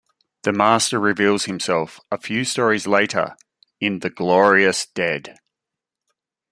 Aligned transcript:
The 0.41 0.51
Master 0.51 0.99
reveals 0.99 1.45
himself 1.45 1.99
a 2.11 2.17
few 2.17 2.43
stories 2.43 2.87
later, 2.87 3.35
in 3.79 3.99
"The 3.99 4.09
Glorious 4.09 4.87
Dead". 4.87 5.37